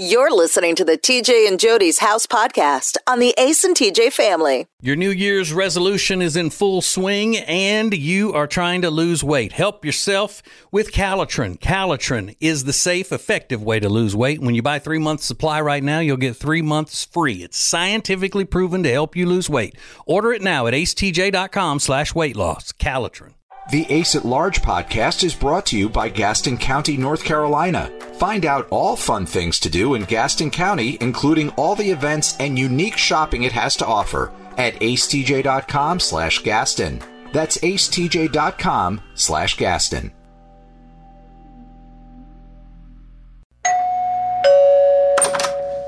[0.00, 4.66] You're listening to the TJ and Jodi's House podcast on the Ace and TJ family.
[4.80, 9.52] Your New Year's resolution is in full swing and you are trying to lose weight.
[9.52, 10.42] Help yourself
[10.72, 11.60] with Calotren.
[11.60, 14.40] Calotren is the safe, effective way to lose weight.
[14.40, 17.42] When you buy three months supply right now, you'll get three months free.
[17.42, 19.76] It's scientifically proven to help you lose weight.
[20.06, 22.72] Order it now at acetj.com slash weight loss.
[22.72, 23.34] Calotren.
[23.68, 27.88] The Ace at Large podcast is brought to you by Gaston County, North Carolina.
[28.14, 32.58] Find out all fun things to do in Gaston County, including all the events and
[32.58, 37.00] unique shopping it has to offer at acetj.com slash Gaston.
[37.32, 40.12] That's acetj.com slash Gaston.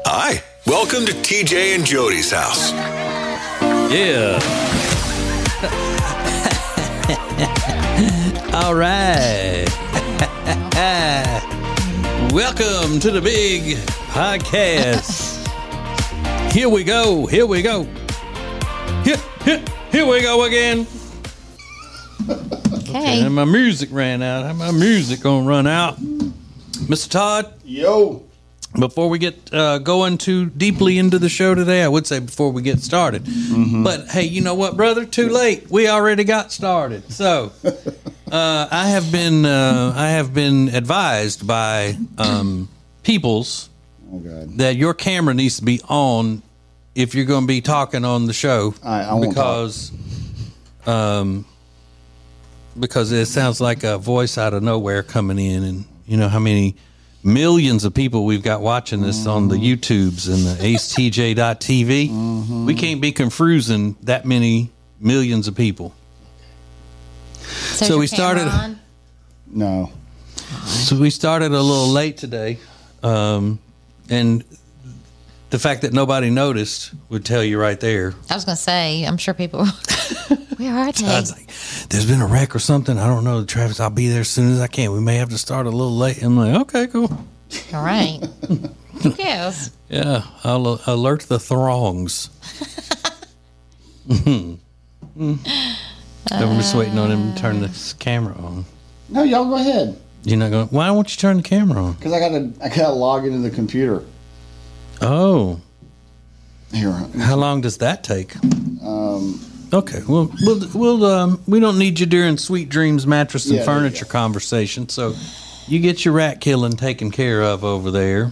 [0.06, 2.70] Hi, welcome to TJ and Jodi's house.
[3.92, 4.38] Yeah.
[8.54, 9.64] All right.
[12.32, 13.76] Welcome to the big
[14.12, 15.38] podcast.
[16.52, 17.26] Here we go.
[17.26, 17.84] Here we go.
[19.04, 20.86] Here, here, here we go again.
[22.94, 23.22] Okay.
[23.22, 24.44] And my music ran out.
[24.44, 25.96] How my music gonna run out?
[25.98, 27.08] Mr.
[27.08, 28.22] Todd, Yo.
[28.78, 32.52] before we get uh, going too deeply into the show today, I would say before
[32.52, 33.26] we get started.
[33.82, 35.06] But hey, you know what, brother?
[35.06, 35.70] Too late.
[35.70, 37.10] We already got started.
[37.10, 37.52] So
[38.32, 42.68] uh, I have been uh, I have been advised by um,
[43.02, 43.68] peoples
[44.12, 44.56] Oh God.
[44.58, 46.42] that your camera needs to be on
[46.94, 48.74] if you're going to be talking on the show.
[48.82, 49.92] I- I because
[50.86, 51.44] um
[52.78, 56.38] because it sounds like a voice out of nowhere coming in and you know how
[56.38, 56.74] many
[57.22, 62.66] millions of people we've got watching this on the YouTubes and the acetj.tv Mm-hmm.
[62.66, 65.94] we can't be confusing that many millions of people
[67.42, 68.78] So, So we started- on?
[69.46, 69.90] No.
[70.66, 72.58] So we started a little late today,
[73.02, 73.58] um,
[74.10, 74.44] and
[75.50, 78.14] the fact that nobody noticed would tell you right there.
[78.30, 79.66] I was going to say, I'm sure people.
[80.56, 81.06] Where are they?
[81.06, 81.48] I was like,
[81.88, 82.98] "There's been a wreck or something.
[82.98, 83.80] I don't know the traffic.
[83.80, 84.92] I'll be there as soon as I can.
[84.92, 87.10] We may have to start a little late." I'm like, "Okay, cool.
[87.74, 88.20] All right.
[89.02, 89.70] Who cares?
[89.88, 92.28] Yeah, I'll alert the throngs."
[96.30, 98.64] I'm just waiting on him to turn this camera on.
[99.08, 100.00] No, y'all go ahead.
[100.24, 100.68] You're not going.
[100.68, 101.94] Why won't you turn the camera on?
[101.96, 104.04] Cause I gotta, I gotta log into the computer.
[105.00, 105.60] Oh,
[106.72, 106.92] Here.
[106.92, 108.34] How long does that take?
[109.74, 113.64] okay, well, we'll, we'll um, we don't need you during Sweet Dreams mattress and Yeah,
[113.64, 114.88] there you furniture conversation.
[114.88, 115.14] So
[115.66, 118.30] you get your rat killing taken care of over there.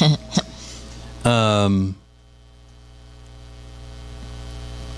[1.24, 1.96] um,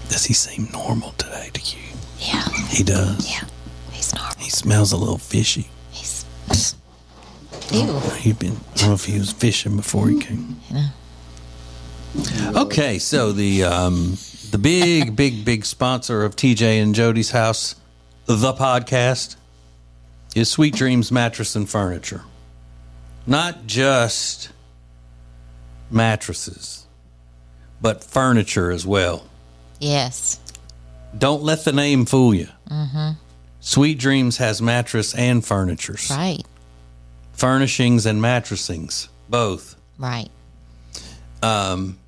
[0.09, 1.83] does he seem normal today to you?
[2.19, 2.49] Yeah.
[2.69, 3.31] He does.
[3.31, 3.47] Yeah.
[3.93, 4.35] He's normal.
[4.39, 5.69] He smells a little fishy.
[5.91, 6.25] He's.
[7.71, 7.99] Ew.
[8.19, 8.57] He'd been.
[8.75, 10.61] I don't know if he was fishing before he came.
[10.71, 10.89] Yeah.
[12.57, 14.17] Okay, so the um,
[14.51, 17.75] the big, big, big sponsor of TJ and Jodi's house,
[18.27, 19.37] the podcast,
[20.35, 22.23] is Sweet Dreams Mattress and Furniture.
[23.27, 24.51] Not just
[25.91, 26.87] mattresses,
[27.81, 29.28] but furniture as well.
[29.81, 30.41] Yes.
[31.17, 32.49] Don't let the name fool you.
[33.61, 36.43] Sweet Dreams has mattress and furnitures, Right.
[37.33, 39.77] furnishings and mattressings, both.
[39.99, 40.29] Right.
[41.43, 41.99] Um,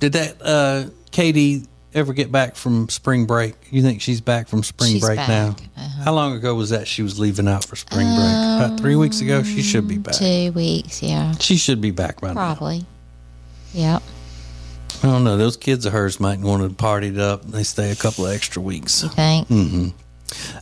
[0.00, 1.62] did that uh, Katie
[1.94, 3.54] ever get back from spring break?
[3.70, 5.28] You think she's back from spring She's break back.
[5.28, 5.56] now?
[5.76, 6.02] Uh-huh.
[6.04, 8.18] How long ago was that she was leaving out for spring break?
[8.68, 9.42] About three weeks ago.
[9.42, 10.14] She should be back.
[10.14, 11.02] Two weeks.
[11.02, 11.32] Yeah.
[11.38, 12.34] She should be back by now.
[12.34, 12.84] Probably.
[13.72, 14.02] Yep.
[15.04, 15.36] I don't know.
[15.36, 17.42] Those kids of hers might want to party it up.
[17.44, 19.02] They stay a couple of extra weeks.
[19.02, 19.48] You think?
[19.48, 19.92] Mm.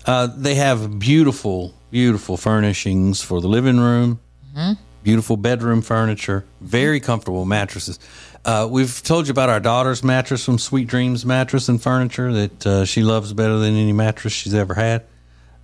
[0.05, 4.19] Uh, they have beautiful, beautiful furnishings for the living room,
[4.57, 4.73] Mm-hmm.
[5.05, 7.99] beautiful bedroom furniture, very comfortable mattresses.
[8.45, 12.67] Uh, we've told you about our daughter's mattress from Sweet Dreams Mattress and Furniture that
[12.67, 15.05] uh, she loves better than any mattress she's ever had.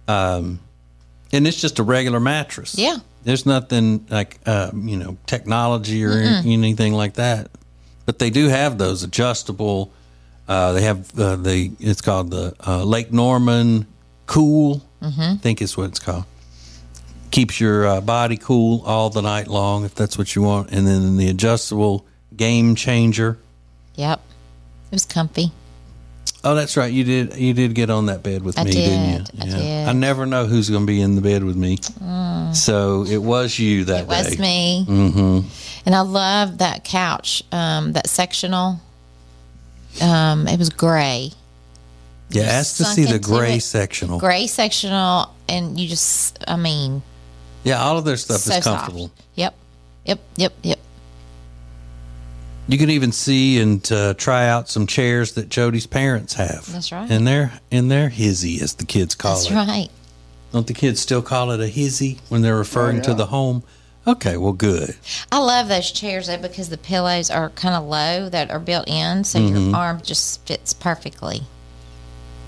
[0.06, 0.60] Um,
[1.32, 2.78] and it's just a regular mattress.
[2.78, 2.98] Yeah.
[3.24, 7.50] There's nothing like, uh, you know, technology or anything like that.
[8.08, 9.92] But they do have those adjustable.
[10.48, 13.86] Uh, they have uh, the it's called the uh, Lake Norman
[14.24, 14.82] Cool.
[15.02, 16.24] I think is what it's called.
[17.30, 20.70] Keeps your uh, body cool all the night long if that's what you want.
[20.70, 23.36] And then the adjustable Game Changer.
[23.96, 24.20] Yep.
[24.86, 25.52] It was comfy.
[26.42, 26.90] Oh, that's right.
[26.90, 27.36] You did.
[27.36, 28.88] You did get on that bed with I me, did.
[28.88, 29.42] didn't you?
[29.42, 29.88] I did.
[29.88, 31.76] I never know who's going to be in the bed with me.
[32.52, 34.84] So it was you that It was me.
[34.86, 35.48] Mm-hmm.
[35.86, 38.80] And I love that couch, um, that sectional.
[40.02, 41.32] Um, it was gray.
[42.30, 43.62] Yeah, ask to see the gray it.
[43.62, 44.18] sectional.
[44.18, 45.34] Gray sectional.
[45.48, 47.02] And you just, I mean,
[47.64, 49.08] Yeah, all of their stuff so is comfortable.
[49.08, 49.22] soft.
[49.34, 49.54] Yep.
[50.04, 50.78] Yep, yep, yep.
[52.66, 56.70] You can even see and uh, try out some chairs that Jodi's parents have.
[56.70, 57.10] That's right.
[57.10, 59.54] And they're in their hizzy, as the kids call That's it.
[59.54, 59.88] That's right.
[60.52, 63.16] Don't the kids still call it a hizzy when they're referring to yeah.
[63.16, 63.62] the home?
[64.06, 64.96] Okay, well, good.
[65.30, 68.88] I love those chairs though because the pillows are kind of low that are built
[68.88, 69.68] in, so Mm-hmm.
[69.70, 71.42] your arm just fits perfectly.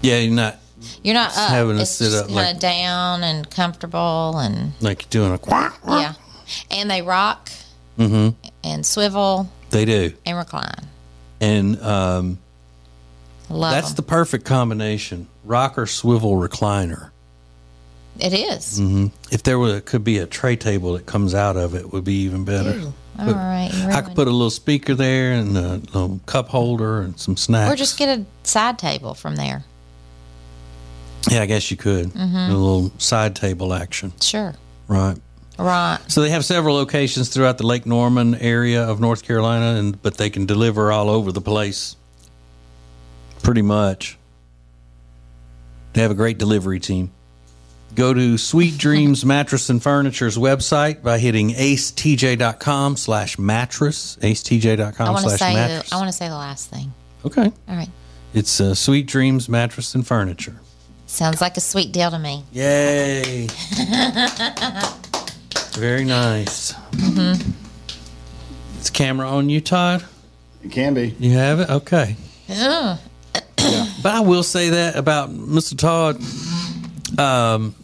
[0.00, 0.56] Yeah, you're not
[1.02, 1.50] You're not up.
[1.50, 5.34] having to it's sit just up kind like- down and comfortable, and like you're doing
[5.34, 5.78] a quack.
[5.86, 6.14] yeah,
[6.70, 7.50] and they rock
[7.98, 8.30] mm-hmm.
[8.64, 10.14] and swivel They do.
[10.24, 10.86] and recline.
[11.42, 12.38] And um,
[13.50, 13.96] Love that's them.
[13.96, 17.09] the perfect combination rocker, swivel, recliner.
[18.18, 18.80] It is.
[18.80, 19.06] Mm-hmm.
[19.32, 22.14] If there were, could be a tray table that comes out of it, would be
[22.22, 22.70] even better.
[22.72, 26.48] Ooh, all right, you I could put a little speaker there and a little cup
[26.48, 27.72] holder and some snacks.
[27.72, 29.64] Or just get a side table from there.
[31.30, 32.08] yeah, I guess you could.
[32.08, 32.36] Mm-hmm.
[32.36, 34.54] A little side table action, Sure.
[34.88, 35.16] right?
[35.58, 35.98] Right.
[36.08, 40.16] So they have several locations throughout the Lake Norman area of North Carolina, and but
[40.16, 41.96] they can deliver all over the place.
[43.42, 44.18] Pretty much.
[45.92, 47.10] They have a great delivery team.
[47.94, 55.12] Go to Sweet Dreams Mattress and Furniture's website by hitting acetj.com slash mattress, I acetj.com
[55.12, 55.90] want to slash say mattress.
[55.90, 56.92] the, I want to say the last thing.
[57.26, 57.52] okay.
[57.68, 57.88] All right.
[58.32, 60.60] It's uh, Sweet Dreams Mattress and Furniture.
[61.06, 62.44] Sounds like a sweet deal to me.
[62.52, 63.48] Yay.
[65.72, 66.72] Very nice.
[66.92, 67.50] Mm-hmm.
[68.80, 70.04] Is camera on you, Todd?
[70.62, 71.08] It can be.
[71.18, 71.68] You have it?
[71.70, 72.14] Okay.
[72.46, 72.98] Yeah.
[74.02, 75.76] But I will say that about Mr.
[75.76, 76.16] Todd.
[77.18, 77.74] Um,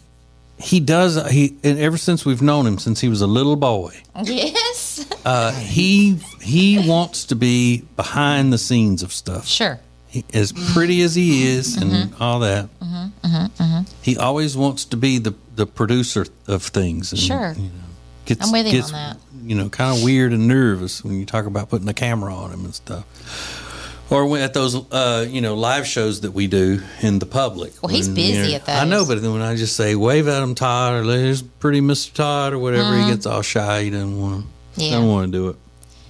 [0.59, 3.93] he does, he, and ever since we've known him, since he was a little boy,
[4.23, 5.05] Yes.
[5.23, 9.45] uh, he he wants to be behind the scenes of stuff.
[9.45, 9.79] Sure.
[10.07, 12.23] He, as pretty as he is and Mm-hmm.
[12.23, 12.69] all that,
[14.01, 17.11] he always wants to be the, the producer of things.
[17.11, 17.53] And, Sure.
[17.55, 17.69] You know,
[18.25, 19.17] gets, I'm with him gets, on that.
[19.43, 22.51] You know, kind of weird and nervous when you talk about putting a camera on
[22.51, 23.05] him and stuff.
[24.09, 27.73] Or when, at those, uh, you know, live shows that we do in the public.
[27.83, 28.75] Well, he's when, busy you know, at those.
[28.75, 31.81] I know, but then when I just say wave at him, Todd, or there's pretty
[31.81, 32.13] Mr.
[32.13, 33.03] Todd, or whatever, Mm-hmm.
[33.07, 33.83] he gets all shy.
[33.83, 34.45] He doesn't want
[34.75, 34.83] to.
[34.83, 34.91] Yeah.
[34.91, 35.55] Don't want to do it.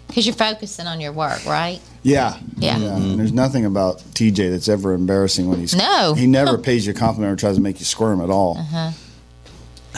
[0.08, 1.82] Because you're focusing on your work, right?
[2.04, 2.38] Yeah.
[2.58, 2.78] Yeah.
[2.78, 5.76] And there's nothing about TJ that's ever embarrassing when he's.
[5.76, 6.14] No.
[6.14, 8.58] He never pays you a compliment or tries to make you squirm at all.
[8.58, 8.92] Uh-huh.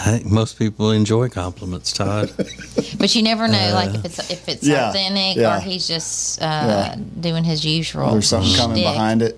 [0.06, 2.32] I think most people enjoy compliments, Todd.
[2.98, 5.58] But you never know, Uh, like if it's if it's Yeah, authentic yeah.
[5.58, 6.96] or he's just uh, Yeah.
[7.20, 8.12] doing his usual.
[8.12, 8.94] There's something coming shtick.
[8.94, 9.36] behind it.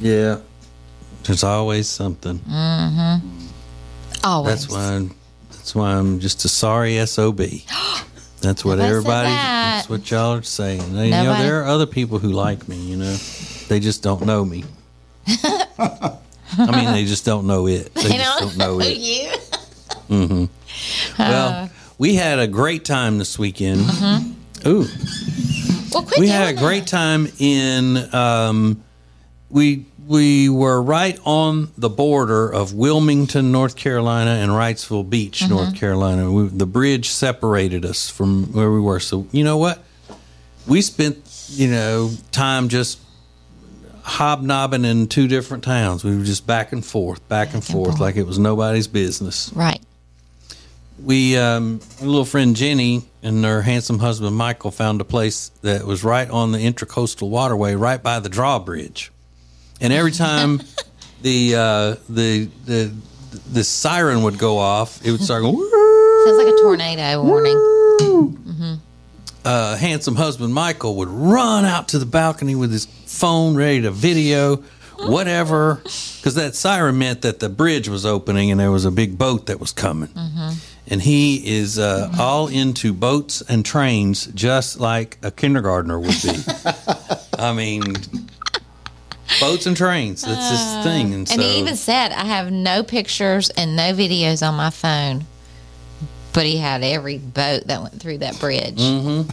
[0.00, 0.38] yeah.
[1.24, 2.40] There's always something.
[4.22, 4.66] Always.
[4.66, 4.84] That's why.
[4.94, 5.10] I'm,
[5.50, 7.40] that's why I'm just a sorry sob.
[8.40, 9.28] That's what Nobody everybody.
[9.30, 9.76] that.
[9.76, 10.92] That's what y'all are saying.
[10.94, 12.76] They- you know, there are other people who like me.
[12.76, 13.16] You know,
[13.68, 14.64] they just don't know me.
[16.58, 17.94] I mean, they just don't know it.
[17.94, 18.96] They, just don't know it.
[18.98, 20.48] you.
[21.18, 23.80] Well, we had a great time this weekend.
[24.66, 24.86] Ooh,
[25.92, 28.14] Well, quit we had a great time in.
[28.14, 28.82] Um,
[29.50, 35.54] we we were right on the border of Wilmington, North Carolina, and Wrightsville Beach, Mm-hmm.
[35.54, 36.30] North Carolina.
[36.30, 39.00] We, the bridge separated us from where we were.
[39.00, 39.82] So you know what?
[40.66, 41.18] We spent
[41.50, 42.98] you know time just
[44.04, 46.04] hobnobbing in two different towns.
[46.04, 49.80] We were just back and forth, back and forth, like it was nobody's business Right.
[51.02, 55.84] we um, a little friend Jenny and her handsome husband Michael found a place that
[55.86, 59.10] was right on the intracoastal waterway, right by the drawbridge.
[59.80, 60.60] And every time
[61.22, 62.92] the uh, the the
[63.50, 65.56] the siren would go off, it would start going.
[66.26, 67.58] Sounds like a tornado warning.
[69.44, 73.90] Uh, handsome husband Michael would run out to the balcony with his phone ready to
[73.90, 74.62] video
[75.00, 79.18] whatever because that siren meant that the bridge was opening and there was a big
[79.18, 80.08] boat that was coming.
[80.86, 86.36] And he is uh, all into boats and trains just like a kindergartner would be.
[87.38, 87.82] I mean
[89.40, 92.82] boats and trains that's his thing and, And so he even said, I have no
[92.82, 95.24] pictures and no videos on my phone.
[96.34, 98.76] But he had every boat that went through that bridge.
[98.76, 99.30] Mm-hmm.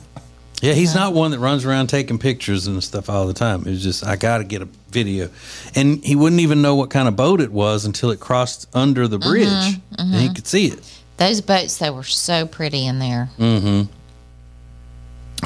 [0.62, 3.64] Yeah, he's not one that runs around taking pictures and stuff all the time.
[3.66, 5.30] It's just I got to get a video,
[5.74, 9.08] and he wouldn't even know what kind of boat it was until it crossed under
[9.08, 10.34] the mm-hmm, bridge, and he mm-hmm.
[10.34, 11.02] could see it.
[11.18, 13.30] Those boats, they were so pretty in there.
[13.40, 13.92] Mm-hmm.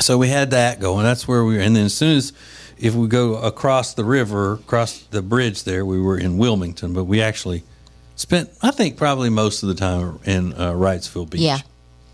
[0.01, 1.03] So we had that going.
[1.03, 1.61] That's where we were.
[1.61, 2.33] And then as soon as
[2.77, 6.93] if we go across the river, across the bridge there, we were in Wilmington.
[6.93, 7.63] But we actually
[8.15, 11.41] spent, I think, probably most of the time in uh, Wrightsville Beach.
[11.41, 11.59] Yeah.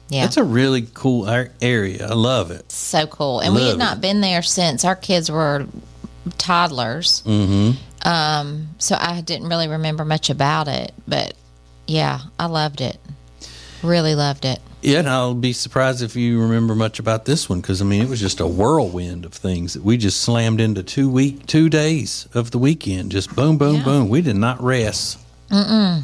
[0.09, 0.25] Yeah.
[0.25, 1.29] It's a really cool
[1.61, 2.05] area.
[2.07, 2.69] I love it.
[2.71, 3.39] so cool.
[3.39, 4.01] And we had not it.
[4.01, 5.65] been there since our kids were
[6.37, 7.23] toddlers.
[7.25, 7.77] Mm-hmm.
[8.07, 10.91] Um, so I didn't really remember much about it.
[11.07, 11.33] But
[11.87, 12.97] yeah, I loved it.
[13.83, 14.59] Really loved it.
[14.81, 18.01] Yeah, and I'll be surprised if you remember much about this one because I mean
[18.01, 21.69] it was just a whirlwind of things that we just slammed into two week, two
[21.69, 23.11] days of the weekend.
[23.11, 23.83] Just boom, boom, Yeah.
[23.83, 24.09] boom.
[24.09, 25.19] We did not rest.
[25.51, 26.01] Mm-mm.
[26.01, 26.03] A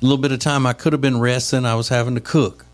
[0.00, 1.64] little bit of time I could have been resting.
[1.64, 2.66] I was having to cook.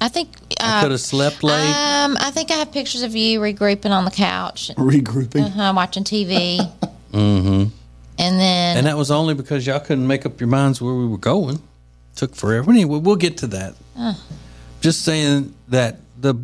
[0.00, 1.54] I think I uh, could have slept late.
[1.54, 5.56] um, I think I have pictures of you regrouping on the couch, Regrouping.
[5.56, 6.58] uh, watching TV.
[7.12, 7.64] mm-hmm.
[8.18, 11.06] And then and that was only because y'all couldn't make up your minds where we
[11.06, 11.60] were going.
[12.16, 12.70] Took forever.
[12.70, 13.74] Anyway, we'll get to that.
[14.80, 16.34] Just saying that the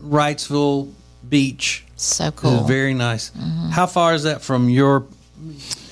[0.00, 0.90] Wrightsville
[1.28, 3.30] Beach so is cool very nice.
[3.70, 5.06] How far is that from your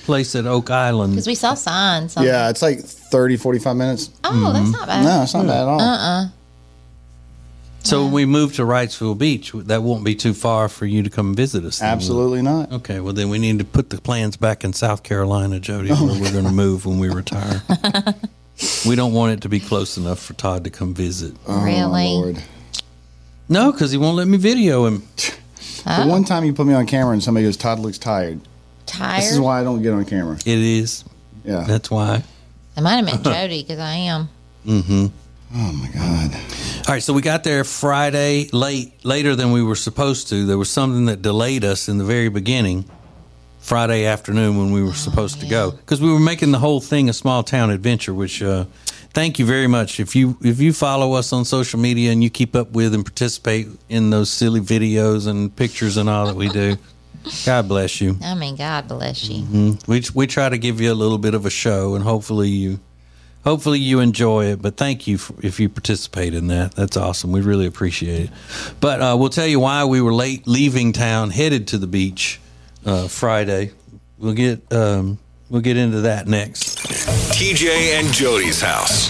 [0.03, 1.13] place at Oak Island?
[1.13, 2.17] because we saw signs.
[2.17, 4.09] On Yeah, it's like 30, 45 minutes.
[4.23, 4.87] Oh, that's not mm-hmm.
[4.87, 5.03] bad.
[5.03, 5.81] No, it's not bad at all.
[5.81, 6.27] Uh-uh.
[7.83, 11.09] So when we move to Wrightsville Beach, that won't be too far for you to
[11.09, 11.79] come visit us.
[11.79, 11.95] then, will it?
[11.95, 12.71] Absolutely not.
[12.71, 16.21] Okay, well then we need to put the plans back in South Carolina, Jodi, where
[16.21, 17.63] we're going to move when we retire.
[18.87, 21.35] we don't want it to be close enough for Todd to come visit.
[21.47, 22.05] Oh, really?
[22.05, 22.43] Lord.
[23.49, 25.03] No, because he won't let me video him.
[25.83, 28.39] The one time you put me on camera and somebody goes, Todd looks tired.
[28.85, 29.21] Tired.
[29.21, 30.35] This is why I don't get on camera.
[30.35, 31.03] It is.
[31.43, 31.63] Yeah.
[31.67, 32.23] That's why.
[32.77, 34.29] I might have meant Jodi because I am.
[34.65, 35.07] Mm-hmm.
[35.53, 36.33] Oh my God.
[36.87, 40.45] All right, so we got there Friday late, later than we were supposed to.
[40.45, 42.85] There was something that delayed us in the very beginning,
[43.59, 47.09] Friday afternoon when we were supposed to go, because we were making the whole thing
[47.09, 48.13] a small town adventure.
[48.13, 48.65] Which, uh,
[49.13, 49.99] thank you very much.
[49.99, 53.05] If you if you follow us on social media and you keep up with and
[53.05, 56.77] participate in those silly videos and pictures and all that we do,
[57.45, 58.17] God bless you.
[58.23, 59.43] I mean, God bless you.
[59.43, 59.91] Mm-hmm.
[59.91, 62.79] We we try to give you a little bit of a show, and hopefully you,
[63.43, 64.61] hopefully you enjoy it.
[64.61, 66.75] But thank you for, if you participate in that.
[66.75, 67.31] That's awesome.
[67.31, 68.29] We really appreciate it.
[68.79, 72.39] But uh, we'll tell you why we were late leaving town, headed to the beach
[72.85, 73.71] uh, Friday.
[74.17, 76.79] We'll get um, we'll get into that next.
[77.33, 79.09] TJ and Jodi's house.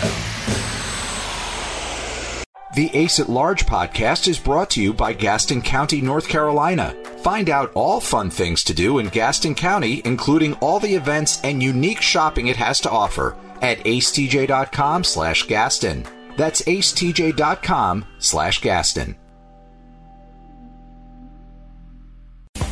[2.73, 6.95] The Ace at Large podcast is brought to you by Gaston County, North Carolina.
[7.21, 11.61] Find out all fun things to do in Gaston County, including all the events and
[11.61, 16.07] unique shopping it has to offer at acetj.com slash Gaston.
[16.35, 19.15] That's acetj.com slash Gaston.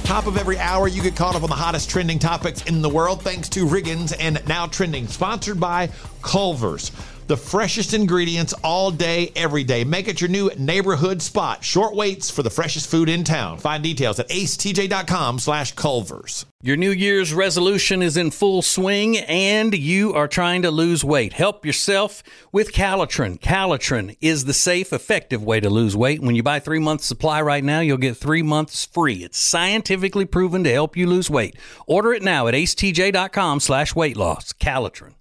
[0.03, 2.89] Top of every hour, you get caught up on the hottest trending topics in the
[2.89, 5.91] world thanks to Riggins and Now Trending, sponsored by
[6.23, 6.91] Culver's.
[7.29, 9.83] The freshest ingredients all day, every day.
[9.83, 11.63] Make it your new neighborhood spot.
[11.63, 13.59] Short waits for the freshest food in town.
[13.59, 16.47] Find details at acetj.com slash Culver's.
[16.63, 21.33] Your New Year's resolution is in full swing and you are trying to lose weight.
[21.33, 23.39] Help yourself with Calotren.
[23.39, 26.23] Calotren is the safe, effective way to lose weight.
[26.23, 29.23] When you buy three months supply right now, you'll get three months free.
[29.23, 31.55] It's scientifically proven to help you lose weight.
[31.85, 34.51] Order it now at acetj.com slash weight loss.
[34.51, 35.13] Calotren.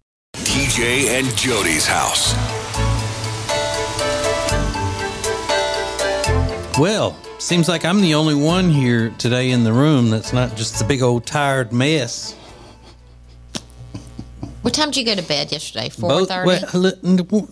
[0.79, 2.35] TJ and Jodi's house.
[6.79, 10.81] Well, seems like I'm the only one here today in the room that's not just
[10.81, 12.35] a big old tired mess.
[14.63, 15.89] What time did you go to bed yesterday?
[15.89, 16.65] Four thirty.
[16.73, 17.49] Well,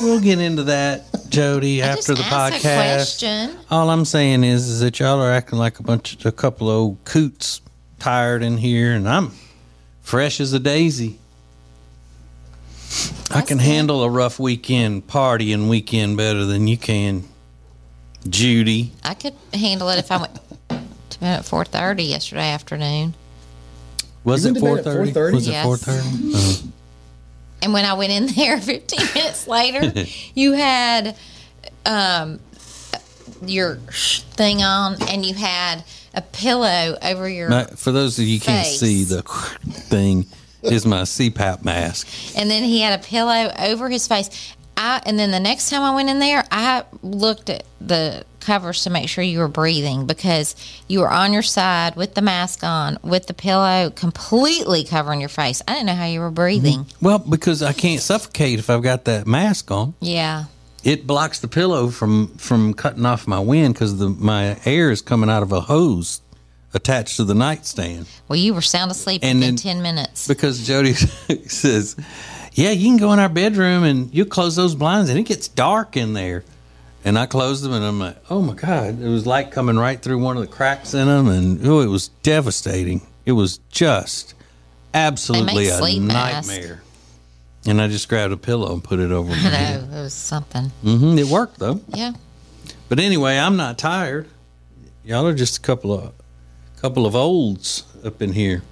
[0.00, 2.94] we'll get into that, Jodi, I after just the asked a podcast.
[2.96, 3.56] question.
[3.70, 6.68] All I'm saying is, is that y'all are acting like a bunch of a couple
[6.68, 7.60] of old coots,
[8.00, 9.30] tired in here, and I'm
[10.02, 11.20] fresh as a daisy.
[13.30, 13.64] I can good.
[13.66, 17.24] handle a rough weekend, party and weekend better than you can,
[18.28, 18.92] Judy.
[19.04, 20.34] I could handle it if I went
[21.10, 23.14] to bed at four thirty yesterday afternoon.
[24.24, 25.12] Was You it went four to bed at thirty?
[25.12, 25.32] 4:30?
[25.34, 25.64] Was it Yes.
[25.64, 26.72] four thirty?
[27.62, 31.16] And when I went in there 15 minutes later, you had
[31.86, 32.38] um,
[33.44, 35.82] your thing on and you had
[36.14, 37.48] a pillow over your.
[37.48, 38.78] My, for those of you who can't Face.
[38.78, 40.26] see, the thing
[40.70, 42.08] is my CPAP mask.
[42.36, 44.54] and then he had a pillow over his face.
[44.76, 48.84] I, and then the next time I went in there, I looked at the covers
[48.84, 50.54] to make sure you were breathing because
[50.86, 55.28] you were on your side with the mask on, with the pillow completely covering your
[55.28, 55.62] face.
[55.66, 56.80] I didn't know how you were breathing.
[56.84, 57.04] Mm-hmm.
[57.04, 59.94] Well, because I can't suffocate if I've got that mask on.
[60.00, 60.44] Yeah.
[60.84, 65.02] It blocks the pillow from from cutting off my wind because the my air is
[65.02, 66.20] coming out of a hose
[66.76, 68.06] attached to the nightstand.
[68.28, 70.28] Well, you were sound asleep And in then- 10 minutes.
[70.28, 70.92] Because Jodi
[71.48, 71.96] says,
[72.52, 75.48] "Yeah, you can go in our bedroom and you close those blinds, and it gets
[75.48, 76.44] dark in there."
[77.04, 80.00] And I closed them, and I'm like, "Oh my god!" It was light coming right
[80.00, 83.00] through one of the cracks in them, and oh, it was devastating.
[83.24, 84.34] It was just
[84.94, 86.48] absolutely a mask.
[86.48, 86.82] nightmare.
[87.66, 89.90] And I just grabbed a pillow and put it over my I head.
[89.90, 89.98] know.
[89.98, 90.66] It was something.
[90.82, 91.80] hmm It worked though.
[91.88, 92.12] Yeah.
[92.88, 94.28] But anyway, I'm not tired.
[95.04, 96.12] Y'all are just a couple of
[96.76, 98.62] couple of olds up in here.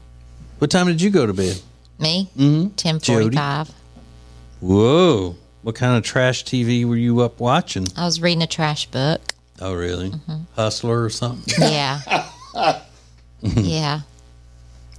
[0.59, 1.61] What time did you go to bed?
[1.99, 2.29] Me?
[2.37, 2.63] Mm-hmm.
[2.63, 3.71] 1045.
[4.61, 5.37] Whoa.
[5.63, 7.87] What kind of trash TV were you up watching?
[7.97, 9.21] I was reading a trash book.
[9.61, 10.11] Oh, really?
[10.11, 10.43] Mm-hmm.
[10.55, 11.55] Hustler or something?
[11.59, 12.01] Yeah.
[13.43, 14.01] yeah.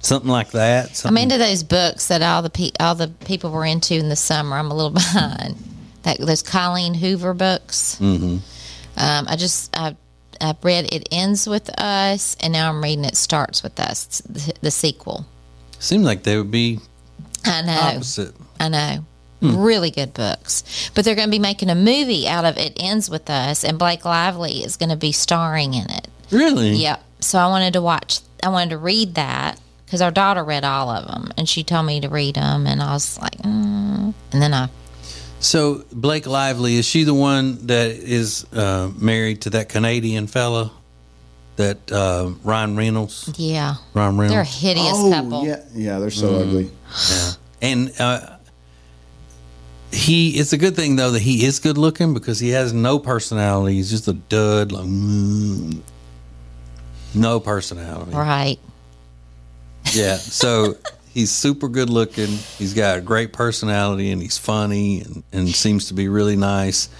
[0.00, 1.04] something like that?
[1.06, 4.16] I'm into those books that all the pe- all the people were into in the
[4.16, 4.56] summer.
[4.56, 5.56] I'm a little behind.
[6.02, 7.96] That those Colleen Hoover books.
[8.00, 8.36] Mm-hmm.
[8.98, 9.96] Um, I just I
[10.40, 14.54] I read It Ends with Us, and now I'm reading It Starts with Us, the,
[14.60, 15.26] the sequel.
[15.78, 16.80] Seemed like they would be
[17.44, 17.72] I know.
[17.72, 18.34] opposite.
[18.58, 19.04] I know.
[19.42, 20.90] Really good books.
[20.94, 23.78] But they're going to be making a movie out of It Ends With Us, and
[23.78, 26.08] Blake Lively is going to be starring in it.
[26.30, 26.72] Really?
[26.72, 27.04] Yep.
[27.20, 30.90] So I wanted to watch, I wanted to read that because our daughter read all
[30.90, 34.12] of them, and she told me to read them, and I was like, mm.
[34.32, 34.68] and then I,
[35.40, 40.72] So Blake Lively is she the one that is uh, married to that Canadian fella,
[41.56, 43.32] that uh, Ryan Reynolds?
[43.36, 43.76] yeah.
[43.94, 44.30] Ryan Reynolds.
[44.32, 44.60] They're a Reynolds.
[44.60, 45.46] hideous oh, couple.
[45.46, 46.70] yeah, yeah, they're so ugly.
[47.10, 47.30] Yeah.
[47.62, 48.36] And uh,
[49.92, 52.98] he, it's a good thing though that he is good looking because he has no
[52.98, 53.76] personality.
[53.76, 55.80] He's just a dud, like mm,
[57.14, 58.12] no personality.
[58.12, 58.58] Right.
[59.92, 60.16] Yeah.
[60.16, 60.76] So
[61.16, 62.28] he's super good looking.
[62.58, 66.90] He's got a great personality and he's funny and, and seems to be really nice.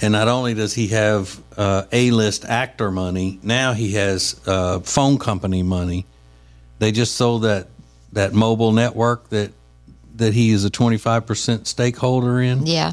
[0.00, 5.18] And not only does he have uh, A-list actor money, now he has uh, phone
[5.18, 6.06] company money.
[6.78, 7.68] They just sold that
[8.14, 9.52] that mobile network that
[10.16, 12.92] that he is a 25% stakeholder in Yeah.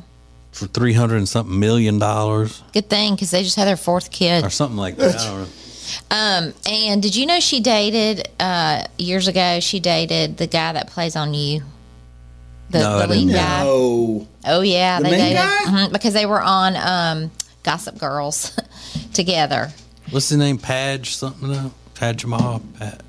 [0.52, 4.44] for 300 and something million dollars Good thing because they just had their fourth kid.
[4.44, 5.48] or something like that.
[6.12, 6.48] I don't know.
[6.50, 9.60] Um, and did you know she dated uh, years ago?
[9.60, 11.62] She dated the guy that plays on you,
[12.70, 13.38] the, No, I the lead didn't know.
[13.38, 13.62] guy.
[13.66, 15.58] Oh, Oh yeah, The they main dated guy?
[15.68, 17.32] mhm, because they were on um,
[17.64, 18.58] Gossip Girls
[19.14, 19.72] together.
[20.12, 20.58] What's his name?
[20.58, 21.48] Padge something?
[21.50, 21.72] though?
[21.96, 22.62] Padge Jamal?
[22.78, 23.02] Pat.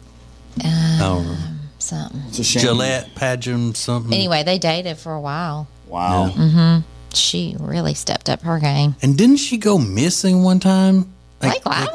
[0.63, 1.37] I don't know.
[1.81, 2.23] Something.
[2.29, 2.63] it's a shame.
[2.63, 4.15] Gillette, Padgem, something.
[4.15, 5.67] Anyway, they dated for a while.
[5.87, 6.83] Wow.
[7.13, 8.95] She really stepped up her game.
[9.03, 11.13] And didn't she go missing one time?
[11.41, 11.91] Blake Lively.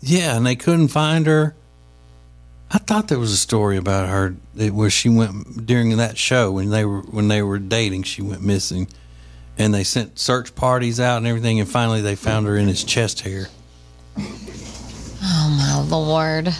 [0.00, 1.54] Yeah, and they couldn't find her.
[2.72, 6.52] I thought there was a story about her that where she went during that show
[6.52, 8.04] when they were when they were dating.
[8.04, 8.88] She went missing,
[9.58, 11.58] and they sent search parties out and everything.
[11.58, 13.46] And finally, they found her in his chest hair.
[15.22, 16.54] Oh my Lord.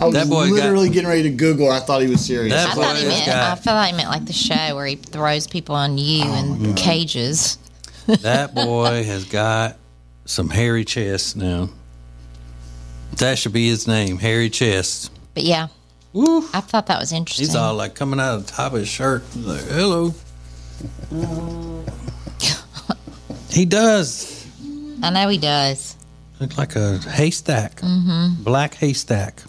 [0.00, 1.70] I was That boy got- literally getting ready to Google.
[1.70, 2.52] I thought he was serious.
[2.52, 3.26] That I boy thought he meant.
[3.26, 6.24] got- I felt like he meant like the show where he throws people on you
[6.26, 6.34] oh,
[6.64, 7.58] in cages.
[8.06, 9.76] That boy has got
[10.24, 11.68] some hairy chest now.
[13.16, 15.10] That should be his name, Harry chest.
[15.34, 15.68] But yeah,
[16.12, 16.46] Woo.
[16.52, 17.46] I thought that was interesting.
[17.46, 19.24] He's all like coming out of the top of his shirt.
[19.36, 20.14] Like, hello.
[23.50, 24.46] he does.
[25.02, 25.96] I know he does.
[26.40, 28.42] Look like a haystack, mm-hmm.
[28.42, 29.42] black haystack.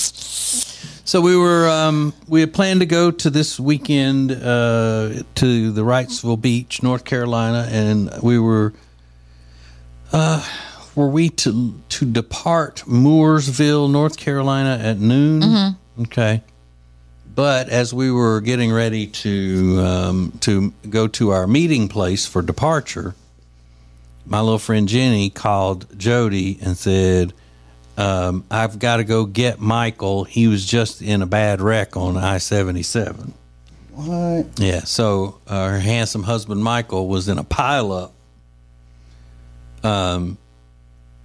[1.06, 5.82] So we were um, we had planned to go to this weekend uh, to the
[5.82, 8.74] Wrightsville Beach, North Carolina, and we were
[10.14, 10.48] uh,
[10.96, 15.76] were we to to depart Mooresville, North Carolina at noon.
[16.02, 16.42] Okay,
[17.36, 22.42] but as we were getting ready to um, to go to our meeting place for
[22.42, 23.16] departure,
[24.26, 27.34] my little friend Jenny called Jody and said,
[27.98, 30.24] um, "I've got to go get Michael.
[30.24, 33.34] He was just in a bad wreck on I seventy seven.
[33.92, 34.60] What?
[34.60, 38.12] Yeah, so uh, her handsome husband Michael was in a pileup.
[39.84, 40.38] Um,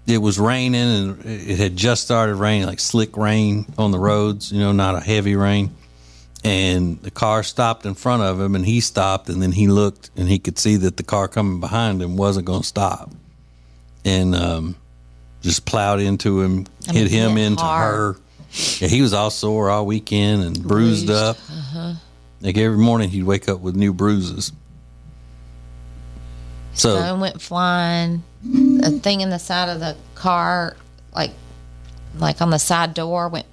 [0.09, 4.51] it was raining and it had just started raining, like slick rain on the roads.
[4.51, 5.71] You know, not a heavy rain.
[6.45, 10.11] And the car stopped in front of him, and he stopped, and then he looked,
[10.17, 13.11] and he could see that the car coming behind him wasn't going to stop,
[14.05, 14.77] and um,
[15.43, 17.95] just plowed into him, I mean, hit him hit into hard.
[17.95, 18.17] her.
[18.79, 21.11] Yeah, he was all sore all weekend and bruised, Bruised.
[21.11, 21.37] up.
[22.41, 24.53] Like every morning, he'd wake up with new bruises.
[26.75, 28.23] So phone went flying.
[28.83, 30.77] A thing in the side of the car,
[31.15, 31.33] like
[32.17, 33.47] like on the side door, went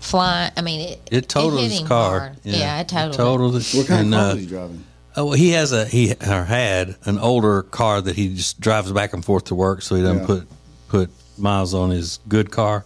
[0.00, 0.52] flying.
[0.56, 2.18] I mean, it it totaled hit his him car.
[2.20, 2.36] hard.
[2.44, 3.14] Yeah, it totaled.
[3.14, 3.16] it.
[3.16, 3.70] totaled it.
[3.74, 4.84] What kind And, of car uh, was he driving?
[5.16, 8.90] Oh, well, he has a he or had an older car that he just drives
[8.92, 10.26] back and forth to work, so he doesn't Yeah.
[10.26, 10.48] put
[10.88, 12.84] put miles on his good car.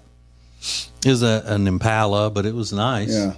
[1.05, 3.11] It was a, an Impala, but it was nice.
[3.14, 3.35] Yeah.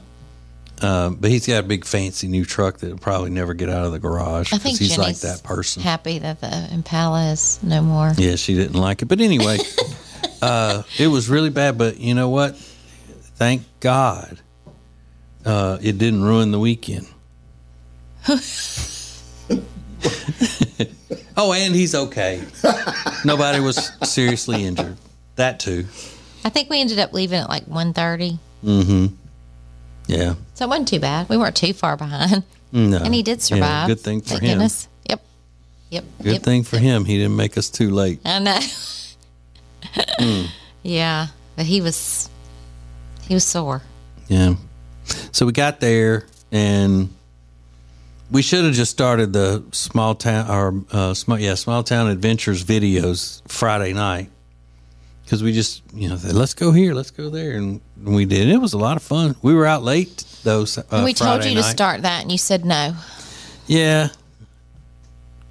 [0.82, 3.92] Um, but he's got a big fancy new truck that'll probably never get out of
[3.92, 5.82] the garage I because think he's like that person.
[5.82, 8.12] Happy that the Impala is no more.
[8.16, 9.06] Yeah, she didn't like it.
[9.06, 9.58] But anyway,
[10.42, 11.76] uh, it was really bad.
[11.76, 12.56] But you know what?
[12.56, 14.40] Thank God
[15.44, 17.06] uh, it didn't ruin the weekend.
[21.36, 22.42] oh, and he's okay.
[23.24, 24.96] Nobody was seriously injured.
[25.36, 25.86] That too.
[26.44, 28.38] I think we ended up leaving at like 1.30.
[30.10, 30.34] Yeah.
[30.54, 31.28] so it wasn't too bad.
[31.28, 32.42] We weren't too far behind,
[32.72, 32.98] No.
[32.98, 33.86] and he did Yeah, survive.
[33.88, 34.48] good thing for Thank him.
[34.58, 34.88] Goodness.
[35.08, 35.22] Yep.
[35.90, 36.04] Yep.
[36.22, 36.82] Good yep, thing for yep.
[36.84, 38.20] him, he didn't make us too late.
[38.24, 38.58] I know.
[40.18, 40.44] Hmm.
[40.82, 42.30] Yeah, but he was
[43.28, 43.82] he was sore.
[44.28, 44.54] Yeah.
[45.30, 47.10] So we got there and
[48.30, 52.64] we should have just started the small town or uh, small yeah small town adventures
[52.64, 54.30] videos Friday night
[55.30, 58.48] because we just you know said let's go here let's go there and we did
[58.48, 61.50] it was a lot of fun we were out late though uh, we told Friday
[61.50, 62.96] you to start that, and you said no.
[63.68, 64.08] yeah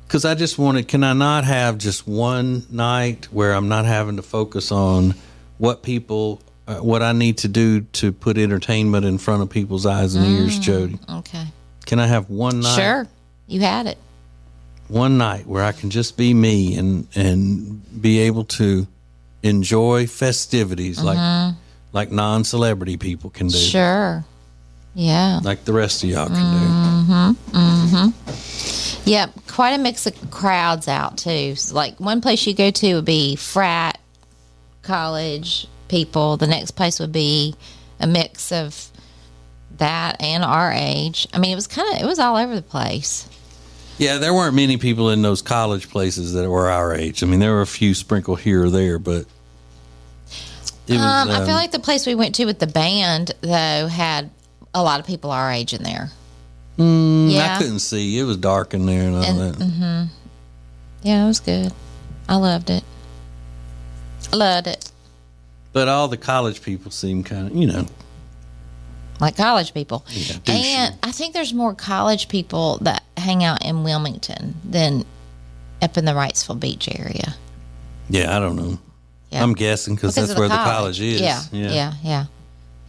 [0.06, 4.18] because I just wanted can I not have just one night where I'm not having
[4.18, 5.16] to focus on
[5.60, 9.86] what people uh, what I need to do to put entertainment in front of people's
[9.86, 11.46] eyes and ears Jody Okay.
[11.86, 13.08] can I have one night Sure.
[13.48, 13.98] You had it.
[14.90, 18.86] one night where I can just be me and and be able to
[19.44, 21.54] enjoy festivities like
[21.92, 23.70] like non celebrity people can do, Mm-hmm.
[23.72, 24.26] Sure.
[24.96, 25.40] Yeah.
[25.44, 27.40] like the rest of y'all can do.
[27.58, 29.10] Mm-hmm.
[29.10, 29.32] Yep.
[29.48, 31.56] Quite a mix of crowds out too.
[31.56, 34.00] So, like one place you go to would be frat,
[34.82, 36.38] college people.
[36.38, 37.56] The next place would be
[38.00, 38.90] a mix of
[39.78, 41.28] that and our age.
[41.34, 43.28] I mean, it was kind of it was all over the place.
[44.00, 47.22] Yeah, there weren't many people in those college places that were our age.
[47.22, 49.26] I mean, there were a few sprinkled here or there, but
[50.88, 53.32] it was, Um, I um, feel like the place we went to with the band
[53.42, 54.32] though had
[54.74, 56.10] a lot of people our age in there.
[56.80, 57.58] I yeah.
[57.58, 58.18] couldn't see.
[58.18, 60.08] It was dark in there and all And- that.
[61.04, 61.72] Yeah, it was good.
[62.30, 62.84] I loved it.
[64.32, 64.92] I loved it.
[65.74, 67.86] But all the college people seemed kind of, you know,
[69.20, 70.06] Like college people.
[70.08, 70.50] douchey.
[70.50, 75.06] and I think there's more college people that hang out in Wilmington than
[75.82, 77.36] up in the Wrightsville Beach area.
[78.10, 78.80] yeah, I don't know.
[79.32, 79.44] Yeah.
[79.44, 81.22] I'm guessing because that's of where the college is.
[81.22, 82.26] Yeah, yeah, yeah,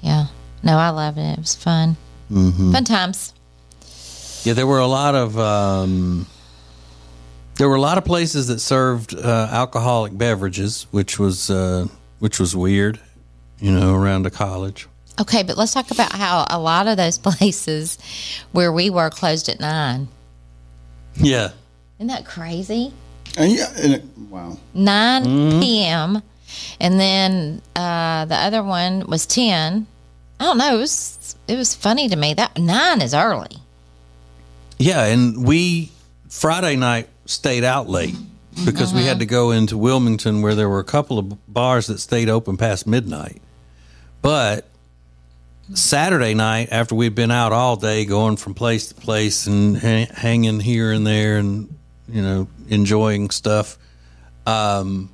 [0.01, 0.27] yeah.
[0.63, 1.33] No, I loved it.
[1.33, 1.97] It was fun.
[2.31, 2.73] Mm-hmm.
[2.73, 3.35] Fun times.
[4.45, 6.27] Yeah, there were a lot of um,
[7.57, 11.87] there were a lot of places that served uh, alcoholic beverages, which was uh,
[12.21, 12.99] which was weird,
[13.59, 14.89] you know, around the college.
[15.21, 17.99] Okay, but let's talk about how a lot of those places
[18.53, 20.09] where we were closed at nine.
[21.17, 21.51] Yeah,
[21.99, 22.93] Isn't that crazy?
[23.37, 24.59] And yeah, and it, wow.
[24.75, 25.61] 9 Mm-hmm.
[25.61, 26.23] p.m.
[26.81, 29.87] And then uh, the other one was 10.
[30.41, 30.75] I don't know.
[30.75, 32.35] It was, it was funny to me.
[32.35, 33.57] That nine is early.
[34.79, 35.91] yeah, and we
[36.29, 38.15] Friday night stayed out late
[38.65, 41.99] because we had to go into Wilmington where there were a couple of bars that
[41.99, 43.41] stayed open past midnight,
[44.23, 44.67] but.
[45.75, 50.07] Saturday night, after we'd been out all day, going from place to place and ha-
[50.15, 51.75] hanging here and there, and
[52.09, 53.79] you know, enjoying stuff,
[54.47, 55.11] um,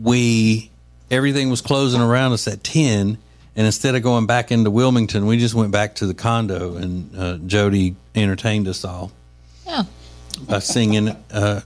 [0.00, 0.70] we
[1.10, 3.18] everything was closing around us at 10
[3.54, 7.14] and instead of going back into wilmington we just went back to the condo and
[7.14, 9.12] uh, jodi entertained us all
[9.66, 9.82] Yeah.
[10.48, 11.60] by singing uh,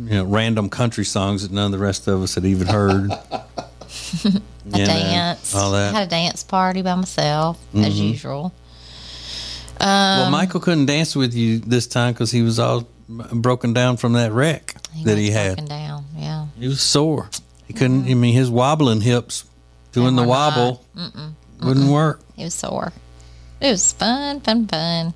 [0.00, 3.12] you know random country songs that none of the rest of us had even heard
[4.24, 5.54] A You dance.
[5.54, 5.96] all that Mm-hmm.
[5.96, 8.52] Had a dance party by myself, as usual.
[9.80, 14.12] well michael couldn't dance with you this time because he was all broken down from
[14.14, 16.04] that wreck that he had broken down.
[16.16, 16.46] Yeah.
[16.58, 17.30] he was sore
[17.66, 19.44] he couldn't i mean his wobbling hips
[19.92, 20.56] doing the were not.
[20.56, 20.84] wobble
[21.62, 22.92] wouldn't work It was sore.
[23.60, 25.14] It was fun, fun, fun.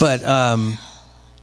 [0.00, 0.78] But um,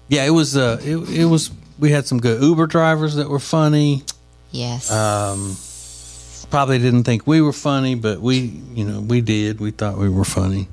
[0.08, 0.58] yeah, it was.
[0.58, 1.52] Uh, it, it was.
[1.78, 4.02] We had some good Uber drivers that were funny.
[4.50, 4.90] Yes.
[4.92, 5.56] Um,
[6.50, 8.38] probably didn't think we were funny, but we,
[8.74, 9.60] you know, we did.
[9.60, 10.68] We thought we were funny.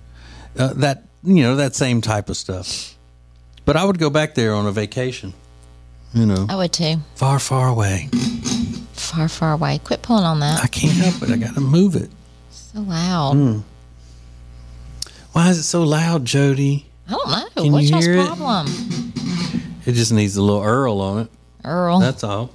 [0.58, 2.94] Uh, that you know that same type of stuff.
[3.64, 5.34] But I would go back there on a vacation.
[6.14, 6.96] You know, I would too.
[7.14, 8.08] far, far away.
[8.92, 9.80] Far, far away.
[9.84, 10.62] Quit pulling on that.
[10.62, 11.30] I can't help it.
[11.30, 12.10] I got to move it.
[12.50, 13.32] so loud.
[13.34, 13.58] Hmm.
[15.32, 16.86] Why is it so loud, Jodi?
[17.08, 17.62] I don't know.
[17.62, 19.86] Can What's you y'all's hear it?
[19.86, 21.30] It just needs a little Earl on it.
[21.64, 22.00] Earl.
[22.00, 22.50] That's all.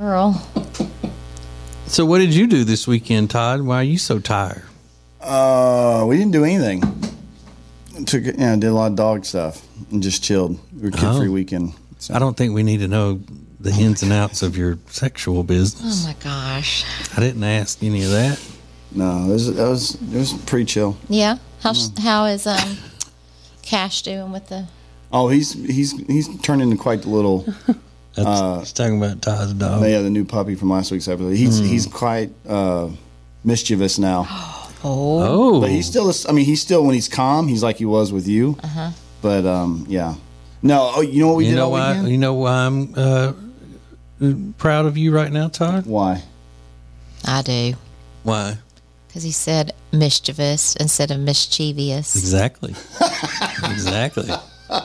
[0.00, 0.32] Earl.
[1.86, 3.62] So, what did you do this weekend, Todd?
[3.62, 4.62] Why are you so tired?
[5.20, 6.80] Uh, we didn't do anything.
[8.06, 10.58] Took it, yeah, did a lot of dog stuff and just chilled.
[10.74, 11.32] We were kid free Oh.
[11.32, 11.72] weekend.
[11.98, 12.14] So.
[12.14, 13.20] I don't think we need to know
[13.58, 15.80] the ins and outs of your sexual business.
[15.82, 16.06] Oh business.
[16.06, 16.84] my gosh.
[17.16, 18.40] I didn't ask any of that.
[18.92, 20.96] No, it was, that was it was pretty chill.
[21.08, 21.38] Yeah.
[21.60, 22.76] How how is um
[23.62, 24.66] Cash doing with the
[25.10, 27.46] Oh, he's he's he's turned into quite the little.
[28.16, 29.82] That's, Uh, he's talking about Todd's dog.
[29.86, 31.36] yeah, the new puppy from last week's episode.
[31.36, 31.64] He's Hmm.
[31.66, 32.88] he's quite uh,
[33.44, 34.26] mischievous now,
[34.84, 36.12] oh, but he's still.
[36.28, 38.56] I mean, he's still when he's calm, he's like he was with you.
[38.64, 38.90] Uh-huh.
[39.22, 40.14] But um, yeah.
[40.62, 41.90] No, oh, you know what we you did know all why?
[41.92, 42.08] weekend?
[42.08, 43.32] You know why I'm uh,
[44.58, 45.84] proud of you right now, Todd?
[45.86, 46.22] Why?
[47.24, 47.74] I do.
[48.22, 48.56] Why?
[49.06, 52.16] Because he said mischievous instead of mischievous.
[52.16, 52.74] Exactly.
[53.64, 54.30] exactly.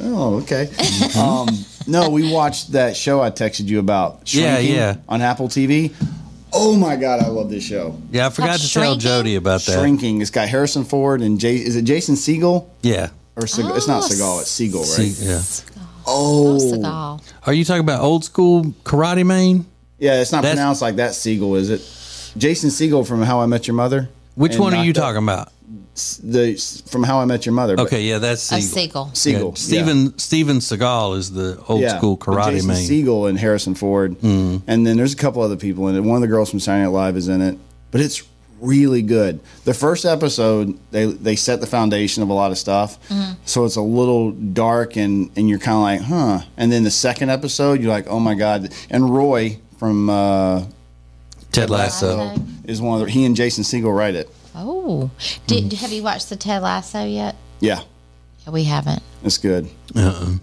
[0.00, 0.68] Oh, okay.
[1.16, 1.46] um,
[1.86, 4.32] no, we watched that show I texted you about.
[4.34, 4.96] Yeah, Shrinking yeah.
[5.08, 5.92] On Apple TV.
[6.52, 8.00] Oh my god, I love this show.
[8.12, 9.78] Yeah, I forgot to tell Jodi about that.
[9.80, 10.20] Shrinking.
[10.20, 11.56] It's got Harrison Ford and Jay.
[11.56, 13.08] Is it Jason Segel Yeah.
[13.36, 14.40] or Seg- it's not Oh, Seagal?
[14.42, 15.10] It's Segel, right?
[15.10, 15.80] See, yeah.
[16.06, 17.22] oh, oh Seagal.
[17.46, 19.66] Are you talking about old school karate man?
[19.98, 20.20] yeah.
[20.20, 21.10] It's not That's- pronounced like that.
[21.12, 21.80] Segel, is it?
[22.38, 24.08] Jason Segel from How I Met Your Mother.
[24.36, 25.50] Which one are you up- talking about?
[25.94, 27.78] The from How I Met Your Mother.
[27.78, 29.10] Okay, yeah, that's A Siegel.
[29.14, 29.50] seagull.
[29.50, 29.50] Segel.
[29.50, 32.76] Yeah, Steven Steven Seagal is the old school karate Jason man.
[32.76, 33.04] Mm.
[33.04, 36.00] Segel and Harrison Ford, and then there's a couple other people in it.
[36.00, 37.58] One of the girls from Saturday Night Live is in it,
[37.92, 38.22] but it's
[38.60, 39.38] really good.
[39.64, 42.98] The first episode, they they set the foundation of a lot of stuff,
[43.44, 46.44] so it's a little dark and and you're kind of like, huh.
[46.56, 48.72] And then the second episode, you're like, oh my god.
[48.90, 50.64] And Roy from uh,
[51.52, 52.16] Ted Lasso.
[52.16, 52.42] Lasso.
[52.64, 54.28] is one of the, he and Jason Segel write it.
[54.86, 55.10] Oh,
[55.46, 57.36] did have you watched the Ted Lasso yet?
[57.60, 57.80] Yeah,
[58.46, 59.02] Yeah, we haven't.
[59.22, 59.68] it's good.
[59.96, 60.34] Uh-uh.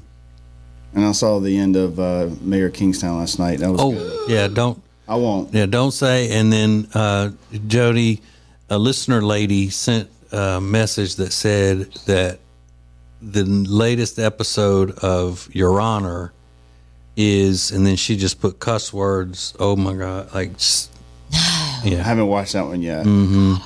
[0.93, 3.59] And I saw the end of uh, Mayor Kingstown last night.
[3.59, 4.29] That was Oh, good.
[4.31, 5.53] yeah, don't I won't.
[5.53, 6.31] yeah, don't say.
[6.31, 7.29] And then uh,
[7.67, 8.21] Jodi,
[8.69, 12.39] a listener lady, sent a message that said that
[13.21, 16.33] the latest episode of Your Honor
[17.15, 19.53] is, and then she just put cuss words.
[19.59, 20.90] Oh my god, like, just,
[21.33, 23.05] I haven't watched that one yet.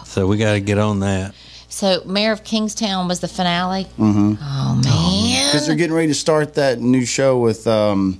[0.05, 1.33] So we got to get on that.
[1.67, 3.83] So, Mayor of Kingstown was the finale.
[3.99, 4.35] Mm-hmm.
[4.41, 8.19] Oh man, because they're getting ready to start that new show with um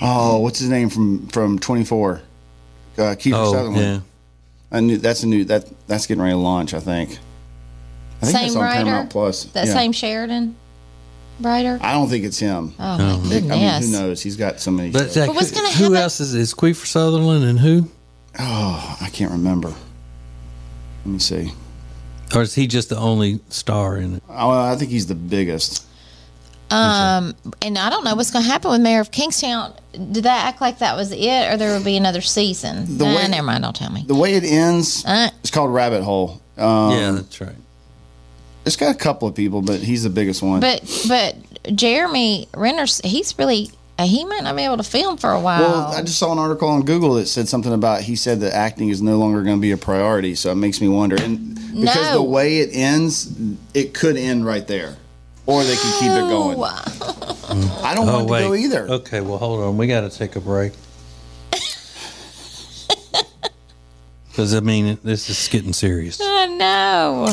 [0.00, 4.00] oh what's his name from from 24 uh, Kiefer Oh, Sutherland yeah.
[4.70, 7.18] I knew that's a new that that's getting ready to launch I think
[8.22, 8.84] I think same that's on writer.
[8.84, 9.74] Paramount Plus That Yeah.
[9.74, 10.56] same Sheridan
[11.40, 11.78] writer.
[11.82, 13.52] I don't think it's him Oh my goodness.
[13.52, 15.16] I mean who knows he's got so many But, shows.
[15.18, 15.86] like, But what's who- gonna happen?
[15.88, 17.88] who else is is Queefer Sutherland and who?
[18.38, 21.52] Oh I can't remember let me see
[22.34, 24.22] Or is he just the only star in it?
[24.28, 25.84] oh, I think he's the biggest
[26.70, 29.74] Um, and I don't know what's going to happen with Mayor of Kingstown.
[29.92, 32.96] Did that act like that was it, or there would be another season?
[32.96, 33.62] The Nah, way- never mind.
[33.64, 34.04] Don't tell me.
[34.06, 35.28] the way it ends Uh.
[35.40, 37.54] it's called Rabbit Hole um, yeah, that's right.
[38.64, 41.36] it's got a couple of people but he's the biggest one But but
[41.76, 45.60] Jeremy Renner, he's really uh, he might not be able to film for a while.
[45.60, 48.52] Well, I just saw an article on Google that said something about he said that
[48.54, 50.34] acting is no longer going to be a priority.
[50.34, 51.16] So it makes me wonder.
[51.20, 52.14] And because No.
[52.14, 53.32] the way it ends,
[53.74, 54.96] it could end right there,
[55.46, 56.58] or they could keep it going.
[56.62, 58.88] I don't want it to oh, go either.
[58.88, 59.76] Okay, well, hold on.
[59.76, 60.72] We got to take a break.
[64.28, 66.18] Because, I mean, this is getting serious.
[66.18, 67.26] I know.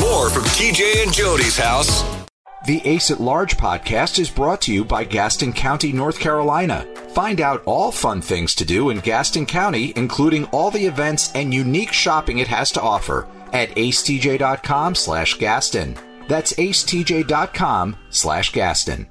[0.00, 2.19] More from TJ and Jodi's house.
[2.66, 6.86] The Ace at Large podcast is brought to you by Gaston County, North Carolina.
[7.14, 11.54] Find out all fun things to do in Gaston County, including all the events and
[11.54, 15.96] unique shopping it has to offer at acetj.com slash Gaston.
[16.28, 19.08] That's acetj.com slash Gaston.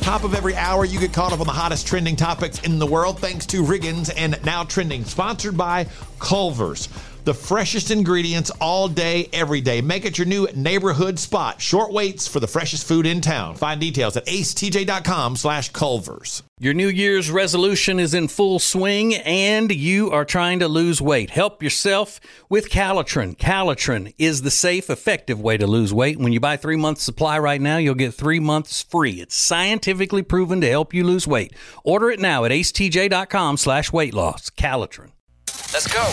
[0.00, 2.86] Top of every hour, you get caught up on the hottest trending topics in the
[2.86, 5.86] world thanks to Riggins and Now Trending, sponsored by
[6.18, 6.88] Culver's.
[7.24, 9.80] The freshest ingredients all day, every day.
[9.80, 11.58] Make it your new neighborhood spot.
[11.58, 13.56] Short waits for the freshest food in town.
[13.56, 16.42] Find details at acetj.com slash Culver's.
[16.60, 21.30] Your New Year's resolution is in full swing and you are trying to lose weight.
[21.30, 23.38] Help yourself with Calotren.
[23.38, 26.18] Calotren is the safe, effective way to lose weight.
[26.18, 29.22] When you buy three months supply right now, you'll get three months free.
[29.22, 31.54] It's scientifically proven to help you lose weight.
[31.84, 34.50] Order it now at acetj.com slash weight loss.
[34.50, 35.13] Calotren.
[35.74, 36.04] Let's go.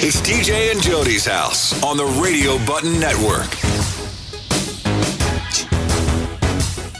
[0.00, 3.52] It's TJ and Jodi's house on the Radio Button Network.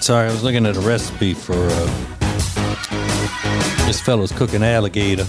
[0.02, 1.86] Sorry, I was looking at a recipe for uh,
[3.86, 5.26] this fellow's cooking alligator.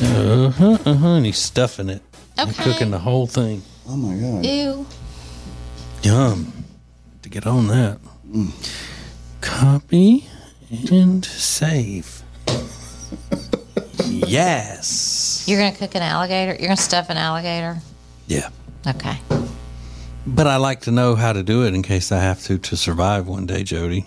[0.00, 1.08] Uh huh, uh huh.
[1.16, 2.00] And he's stuffing it.
[2.38, 2.62] And Okay.
[2.64, 3.60] cooking the whole thing.
[3.86, 4.46] Oh my god!
[4.46, 4.86] Ew.
[6.02, 6.64] Yum.
[7.20, 7.98] To get on that.
[9.42, 10.26] Copy
[10.90, 12.17] and save.
[14.04, 15.44] Yes.
[15.46, 16.52] You're gonna cook an alligator.
[16.52, 17.78] You're gonna stuff an alligator.
[18.26, 18.48] Yeah.
[18.86, 19.18] Okay.
[20.26, 22.76] But I like to know how to do it in case I have to to
[22.76, 24.04] survive one day, Jodi.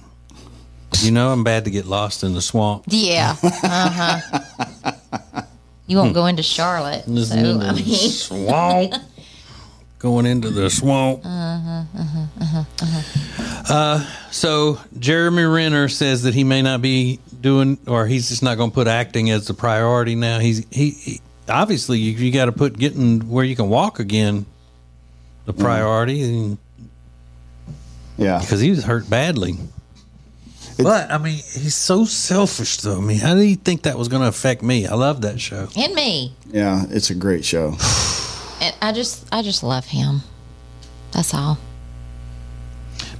[1.00, 2.84] You know I'm bad to get lost in the swamp.
[2.88, 3.36] Yeah.
[3.44, 5.42] Uh huh.
[5.88, 7.06] you won't go into Charlotte.
[7.06, 8.94] So I mean, swamp.
[10.00, 11.22] Going into the swamp.
[13.70, 18.58] Uh, so Jeremy Renner says that he may not be doing, or he's just not
[18.58, 20.40] going to put acting as the priority now.
[20.40, 24.46] He's he, he obviously you, you got to put getting where you can walk again
[25.46, 25.62] the mm-hmm.
[25.62, 26.58] priority And,
[28.18, 29.56] Yeah, because he was hurt badly.
[30.78, 32.98] but I mean, he's so selfish though.
[32.98, 34.88] I mean, how do you think that was going to affect me?
[34.88, 35.68] I love that show.
[35.76, 36.36] and me.
[36.48, 37.76] yeah, it's a great show.
[38.62, 40.22] And I just, I just love him.
[41.14, 41.58] That's all.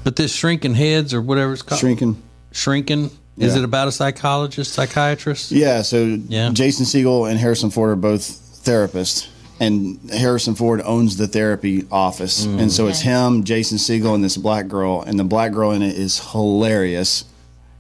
[0.04, 2.22] But this shrinking heads or whatever it's called, Shrinking.
[2.52, 3.10] shrinking.
[3.42, 3.60] Is Yeah.
[3.60, 5.52] it about a psychologist, psychiatrist?
[5.52, 6.50] Yeah, so Yeah.
[6.54, 9.28] Jason Segel and Harrison Ford are both therapists,
[9.60, 12.60] and Harrison Ford owns the therapy office, Mm.
[12.62, 15.82] and so it's him, Jason Segel, and this black girl, and the black girl in
[15.82, 17.26] it is hilarious,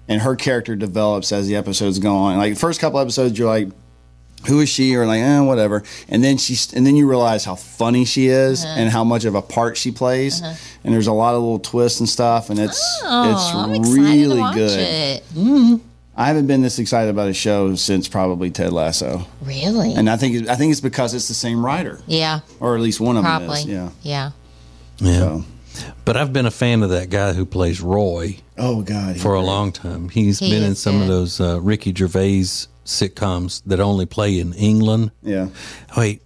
[0.07, 2.37] and her character develops as the episodes go on.
[2.37, 3.69] Like the first couple episodes, you're like.
[4.47, 4.95] Who is she?
[4.95, 5.83] Or like, eh, whatever.
[6.09, 8.73] And then she's, and then you realize how funny she is Uh-huh.
[8.77, 10.41] and how much of a part she plays.
[10.41, 14.35] And there's a lot of little twists and stuff, and it's Oh, I'm it's really
[14.35, 14.79] to watch good.
[14.79, 15.81] it.
[16.17, 19.93] I haven't been this excited about a show since probably Ted Lasso, Really?
[19.93, 22.99] and I think I think it's because it's the same writer, yeah, or at least
[22.99, 23.47] one of probably.
[23.47, 23.65] them is.
[23.65, 23.89] Yeah.
[24.01, 24.31] Yeah.
[24.99, 25.19] Yeah.
[25.19, 25.43] So,
[26.03, 29.41] But I've been a fan of that guy who plays Roy oh God, for a
[29.41, 30.09] long time.
[30.09, 32.45] He's He been in is some of those uh, Ricky Gervais
[32.91, 35.11] sitcoms that only play in England.
[35.23, 35.47] yeah.
[35.97, 36.21] Wait,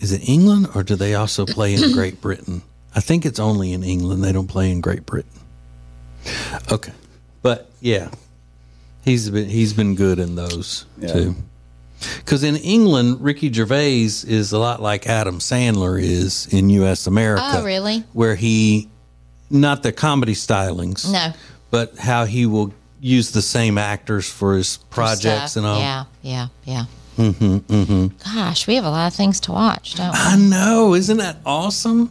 [0.00, 2.62] is it England or do they also play in Great Britain?
[2.94, 4.22] I think it's only in England.
[4.24, 5.30] They don't play in Great Britain.
[6.70, 6.92] Okay,
[7.42, 8.10] but yeah,
[9.04, 11.12] he's been he's been good in those Yeah.
[11.12, 11.34] too.
[12.18, 17.06] Because in England, Ricky Gervais is a lot like Adam Sandler is in U.S.
[17.08, 17.42] America.
[17.56, 18.04] Oh, really?
[18.12, 18.88] Where he,
[19.50, 21.32] not the comedy stylings, No.
[21.72, 25.56] but how he will use the same actors for his projects Stuff.
[25.56, 25.78] and all.
[25.80, 26.84] Yeah, yeah, yeah.
[27.16, 28.34] Mm-hmm, mm-hmm.
[28.36, 30.18] Gosh, we have a lot of things to watch, don't we?
[30.18, 32.10] I know, isn't that awesome?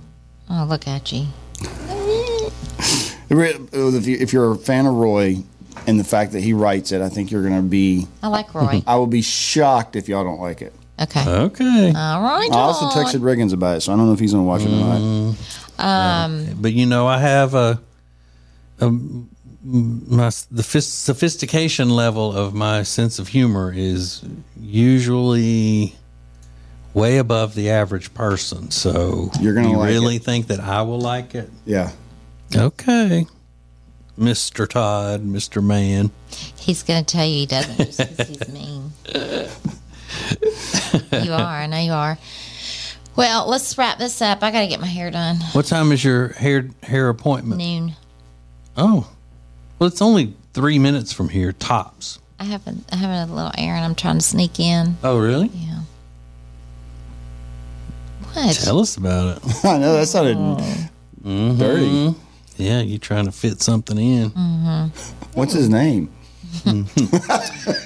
[0.50, 1.28] Oh, look at you.
[3.30, 5.38] If you- if you're a fan of Roy
[5.86, 8.08] and the fact that he writes it, I think you're going to be.
[8.24, 8.82] I like Roy.
[8.88, 10.74] I will be shocked if y'all don't like it.
[11.00, 11.24] Okay.
[11.28, 11.94] Okay.
[11.96, 12.50] All right.
[12.52, 13.06] I also Dawn.
[13.06, 15.36] texted Riggins about it, so I don't know if he's going to watch it or
[15.78, 16.62] not.
[16.62, 17.80] but you know, I have a,
[18.80, 18.92] a
[19.70, 24.24] my the phys- sophistication level of my sense of humor is
[24.60, 25.94] usually
[26.94, 28.72] way above the average person.
[28.72, 30.24] So You're gonna you like really it.
[30.24, 31.50] think that I will like it?
[31.66, 31.92] Yeah.
[32.56, 33.28] Okay,
[34.16, 36.12] Mister Todd, Mister Man.
[36.58, 38.92] He's going to tell you he doesn't just 'cause he's mean.
[41.24, 41.38] you are.
[41.62, 42.18] I know you are.
[43.16, 44.44] Well, let's wrap this up.
[44.44, 45.38] I got to get my hair done.
[45.54, 47.58] What time is your hair hair appointment?
[47.60, 47.96] Noon.
[48.78, 49.10] Oh,
[49.80, 52.20] well, it's only three minutes from here, tops.
[52.40, 54.98] I have a, I have a little errand I'm trying to sneak in.
[55.04, 55.48] Oh, really?
[55.54, 55.80] Yeah.
[58.34, 58.56] What?
[58.56, 59.44] Tell us about it.
[59.66, 60.38] I know that sounded
[61.58, 62.16] dirty.
[62.58, 64.30] Yeah, you're trying to fit something in.
[65.34, 66.12] What's his name?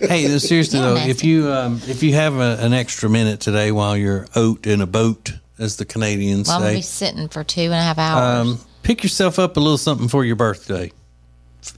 [0.01, 3.71] Hey, seriously Yeah, though, if you um, if you have a, an extra minute today
[3.71, 7.05] while you're out in a boat, as the Canadians Well, I'm going to be say,
[7.07, 8.47] sitting for two and a half hours.
[8.47, 10.91] um, pick yourself up a little something for your birthday,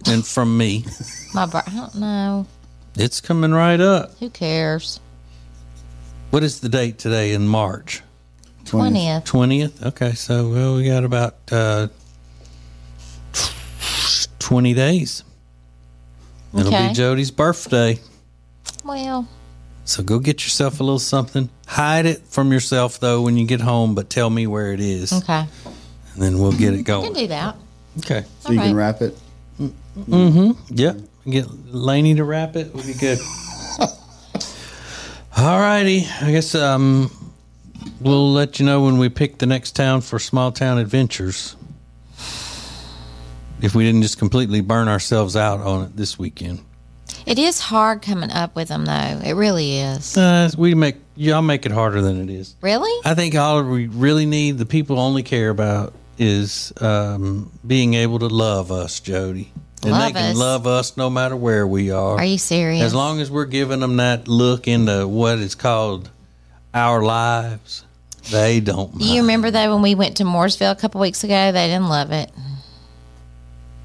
[0.07, 0.85] and from me,
[1.33, 2.45] my bro- I don't know.
[2.95, 4.17] it's coming right up.
[4.19, 4.99] Who cares?
[6.31, 8.01] What is the date today in March?
[8.65, 9.25] 20th.
[9.25, 9.85] Twentieth.
[9.85, 11.87] Okay, so well, we got about uh,
[14.39, 15.23] twenty days.
[16.53, 16.89] It'll Okay.
[16.89, 17.99] be Jodi's birthday.
[18.83, 19.27] Well,
[19.85, 21.49] So go get yourself a little something.
[21.67, 25.11] Hide it from yourself though when you get home, but tell me where it is,
[25.11, 25.45] okay.
[26.13, 27.13] and then we'll get it I can going.
[27.13, 27.55] do that.
[27.99, 28.23] Okay.
[28.39, 28.85] So you All can right.
[28.85, 29.17] wrap it.
[29.95, 30.97] Yep.
[31.29, 32.73] Get Laney to wrap it.
[32.73, 33.19] Would be good.
[35.37, 36.05] All righty.
[36.21, 37.11] I guess um,
[38.01, 41.55] we'll let you know when we pick the next town for small town adventures.
[43.61, 46.59] If we didn't just completely burn ourselves out on it this weekend.
[47.25, 49.21] It is hard coming up with them, though.
[49.23, 50.17] It really is.
[50.17, 52.55] Uh, we make y'all make it harder than it is.
[52.61, 52.91] Really?
[53.05, 58.19] I think all we really need, the people only care about, is um, being able
[58.19, 59.51] to love us, Jodi.
[59.83, 60.37] And Love they can us?
[60.37, 62.17] love us no matter where we are.
[62.17, 62.81] Are you serious?
[62.83, 66.09] As long as we're giving them that look into what is called
[66.73, 67.83] our lives,
[68.31, 69.03] they don't mind.
[69.05, 71.51] you remember though when we went to Mooresville a couple weeks ago?
[71.51, 72.31] They didn't love it.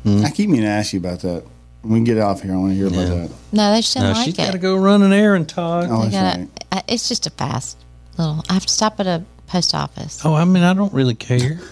[0.04, 0.24] Hmm?
[0.24, 1.44] I keep meaning to ask you about that.
[1.82, 3.00] When we get off here, I want to hear Yeah.
[3.14, 3.36] about that.
[3.52, 4.36] No, they just didn't Now, like she's it.
[4.36, 5.88] got to go run an errand, Todd.
[5.90, 6.64] Oh, gotta- right.
[6.72, 7.76] I- it's just a fast
[8.16, 8.44] little.
[8.48, 10.20] I have to stop at a post office.
[10.24, 11.60] Oh, I mean, I don't really care.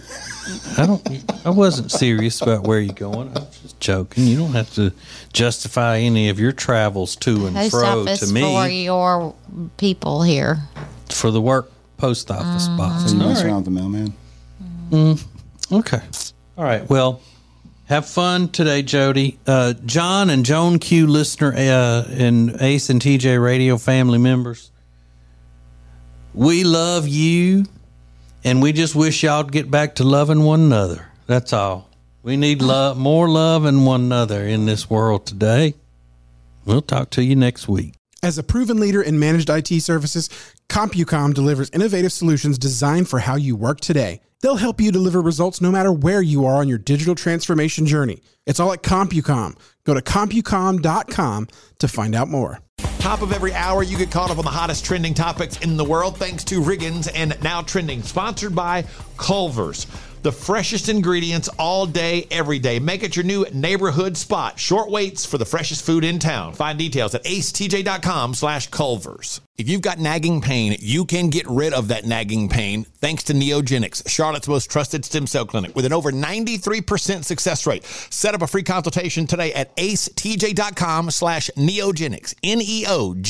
[0.78, 1.47] I don't.
[1.47, 3.28] I wasn't serious about where you're going.
[3.36, 4.24] I was just joking.
[4.24, 4.92] You don't have to
[5.32, 9.34] justify any of your travels to and Post fro office to me for your
[9.76, 10.59] people here.
[11.11, 12.76] for the work post office Mm-hmm.
[12.76, 13.11] box.
[13.11, 14.14] So you mess around with the mailman.
[15.72, 16.01] Okay.
[16.57, 16.88] All right.
[16.88, 17.20] Well,
[17.86, 19.38] have fun today, Jodi.
[19.47, 24.70] Uh, John and Joan Q listener uh, and Ace and TJ radio family members.
[26.34, 27.64] We love you,
[28.47, 31.09] and we just wish y'all'd get back to loving one another.
[31.26, 31.90] That's all.
[32.22, 35.74] We need love, more love in one another in this world today.
[36.64, 37.94] We'll talk to you next week.
[38.22, 40.30] As a proven leader in managed IT services,
[40.68, 44.20] CompuCom delivers innovative solutions designed for how you work today.
[44.42, 48.22] They'll help you deliver results no matter where you are on your digital transformation journey.
[48.47, 49.59] It's all at CompuCom.
[49.87, 52.59] Go to CompuCom.com to find out more.
[52.99, 55.84] Top of every hour, you get caught up on the hottest trending topics in the
[55.84, 58.84] world thanks to Riggins and Now Trending, sponsored by
[59.16, 59.87] Culver's.
[60.26, 62.80] The freshest ingredients all day, every day.
[62.80, 64.58] Make it your new neighborhood spot.
[64.58, 66.52] Short waits for the freshest food in town.
[66.52, 69.40] Find details at acetj.com slash Culver's.
[69.56, 73.34] If you've got nagging pain, you can get rid of that nagging pain thanks to
[73.34, 77.84] Neogenix, Charlotte's most trusted stem cell clinic with an over 93% success rate.
[77.84, 82.34] Set up a free consultation today at acetj.com slash neogenix.
[82.42, 83.20] N-E-O-G-E-N-I-X.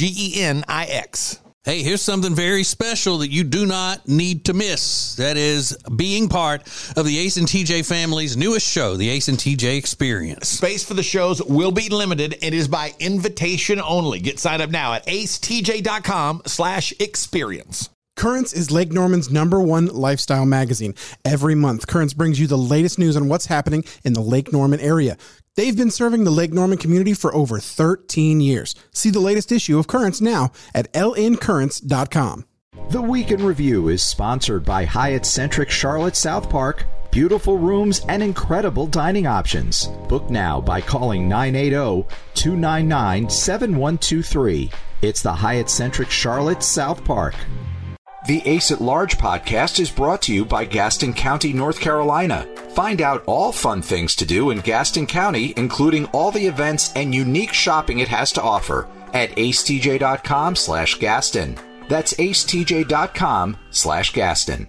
[1.67, 5.17] Hey, here's something very special that you do not need to miss.
[5.17, 6.62] That is being part
[6.97, 10.47] of the Ace and TJ family's newest show, the Ace and TJ Experience.
[10.47, 12.39] Space for the shows will be limited.
[12.41, 14.21] It is by invitation only.
[14.21, 17.91] Get signed up now at acetj.com slash experience.
[18.14, 20.95] Currents is Lake Norman's number one lifestyle magazine.
[21.25, 24.79] Every month, Currents brings you the latest news on what's happening in the Lake Norman
[24.79, 25.17] area.
[25.57, 28.75] They've been serving the Lake Norman community for over 13 years.
[28.93, 32.45] See the latest issue of Currents now at lncurrents.com.
[32.91, 36.85] The Week in Review is sponsored by Hyatt Centric Charlotte South Park.
[37.11, 39.87] Beautiful rooms and incredible dining options.
[40.09, 44.71] Book now by calling 980 299 7123.
[45.01, 47.35] It's the Hyatt Centric Charlotte South Park.
[48.29, 52.47] The Ace at Large podcast is brought to you by Gaston County, North Carolina.
[52.77, 57.14] Find out all fun things to do in Gaston County, including all the events and
[57.14, 61.57] unique shopping it has to offer at acetj.com slash Gaston.
[61.89, 64.68] That's acetj.com slash Gaston.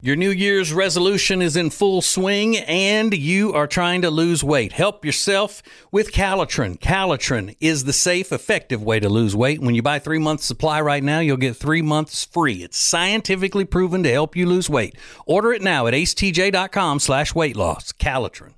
[0.00, 4.70] Your New Year's resolution is in full swing and you are trying to lose weight.
[4.70, 6.78] Help yourself with Calotren.
[6.78, 9.60] Calotren is the safe, effective way to lose weight.
[9.60, 12.62] When you buy three months supply right now, you'll get three months free.
[12.62, 14.94] It's scientifically proven to help you lose weight.
[15.26, 17.90] Order it now at acetj.com slash weight loss.
[17.90, 18.52] Calotren.